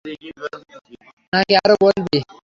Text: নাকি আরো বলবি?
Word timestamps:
নাকি 1.33 1.53
আরো 1.61 1.75
বলবি? 1.83 2.17